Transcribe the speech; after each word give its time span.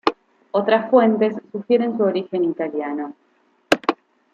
Otras 0.49 0.89
fuentes 0.89 1.35
sugieren 1.51 1.95
su 1.95 2.01
origen 2.03 2.43
italiano. 2.43 3.13